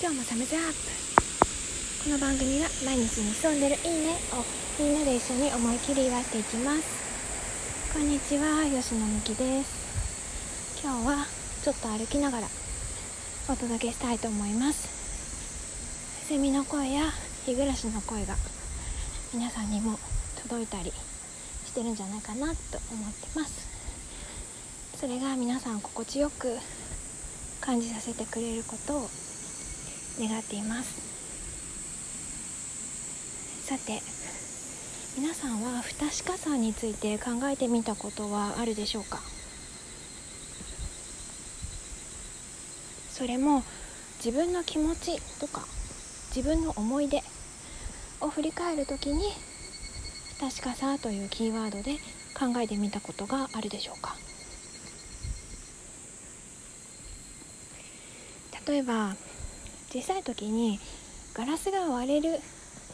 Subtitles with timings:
[0.00, 2.04] 今日もサムズアップ。
[2.04, 4.44] この番組は毎日に潜んでるいいねを
[4.82, 7.92] みんなで一緒に思い切り祝っていきます。
[7.94, 10.82] こんにちは吉野美希です。
[10.82, 11.26] 今日は
[11.62, 12.48] ちょっと歩きながら
[13.48, 16.26] お届けしたいと思います。
[16.26, 17.04] セミの声や
[17.46, 18.34] 日暮らしの声が
[19.32, 19.98] 皆さんにも
[20.42, 20.90] 届いたり
[21.66, 22.52] してるんじゃないかなと
[22.90, 23.68] 思ってます。
[24.98, 26.58] それが皆さん心地よく
[27.60, 29.08] 感じさせてくれることを
[30.20, 31.02] 願っています。
[33.64, 34.00] さて
[35.16, 39.20] 皆さんは不確かさについて考えてみたことはあるでしょうか？
[43.10, 43.62] それも
[44.24, 45.64] 自分の気持ちとか
[46.34, 47.22] 自分の思い出
[48.20, 49.22] を振り返る時に
[50.36, 51.94] 不確かさというキーワードで
[52.38, 54.16] 考えてみたことがあるでしょうか？
[58.66, 59.14] 例えば
[59.94, 60.80] 小さい時に
[61.34, 62.40] ガラスが割れる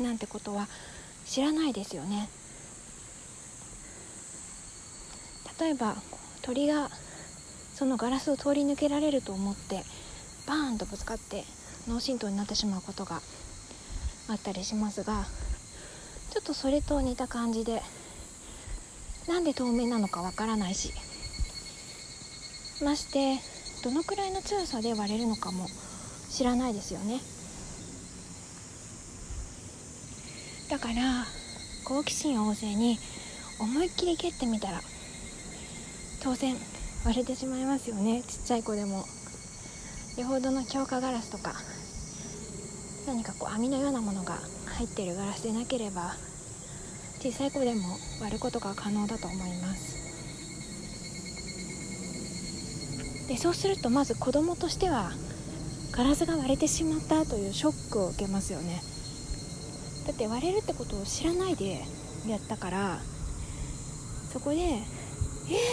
[0.02, 0.68] なんてことは
[1.24, 2.28] 知らないですよね。
[5.58, 5.96] 例えば
[6.42, 6.90] 鳥が
[7.74, 9.82] そのガラスを通り抜けられると思って
[10.46, 11.44] バーンとぶつかって
[11.88, 13.22] 脳震盪になってしまうことが
[14.28, 15.24] あったりしますが
[16.30, 17.82] ちょっとそれと似た感じで
[19.26, 20.92] なんで透明なのかわからないし
[22.82, 23.38] まして
[23.84, 25.66] どのくらいの強さで割れるのかも
[26.30, 27.20] 知らないですよね。
[30.70, 31.26] だから
[31.84, 32.98] 好奇心旺盛に
[33.58, 34.80] 思いっきり蹴ってみたら
[36.22, 36.56] 当然
[37.04, 38.22] 割れてしまいますよね。
[38.22, 39.04] ちっちゃい子でも。
[40.16, 41.54] よほどの強化ガラスとか
[43.06, 44.38] 何かこう網のようなものが
[44.76, 46.14] 入ってるガラスでなければ
[47.20, 49.98] 小さい子でも割ることが可能だと思います。
[53.28, 55.12] でそうするとまず子供としては
[55.92, 58.80] ガラスが割れてしまったというショックを受けますよね。
[60.06, 61.82] だって割れるってことを知らないで
[62.26, 62.98] やったから
[64.32, 64.78] そこでえ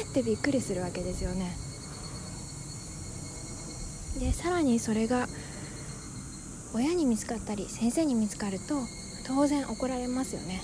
[0.05, 1.55] ーってびっくりするわけですよね。
[4.19, 5.27] でさらにそれが
[6.73, 8.75] 親に見つかったり先生に見つかると
[9.25, 10.61] 当然怒られますよね。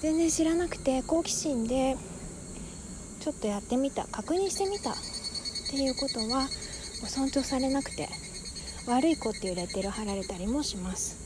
[0.00, 1.96] 全然知らなくて好奇心で
[3.20, 4.94] ちょっとやってみた確認してみた。
[5.72, 6.48] っていうことは
[7.08, 8.06] 尊重されなくて
[8.86, 11.16] 悪い子っていうレッテル貼られたりもします。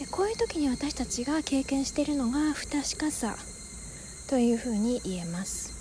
[0.00, 3.36] でこういう時に私たちが経験しているのが不確かさ
[4.28, 5.72] というふうに言えます。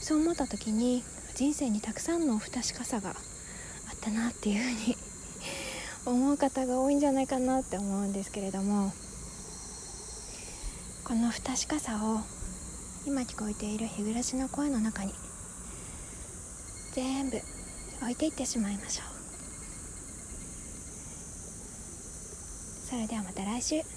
[0.00, 1.02] そう思った時に
[1.34, 3.16] 人生にたくさんの不確かさがあっ
[4.00, 4.96] たなっていうふうに
[6.06, 8.92] 思う方が多いんじゃないかなって思うんですけれども
[11.02, 12.35] この不確かさを
[13.26, 15.12] 聞こえている日暮らしの声の中に
[16.94, 17.36] 全部
[18.02, 19.06] 置いていってしまいましょう。
[22.88, 23.95] それではまた来週。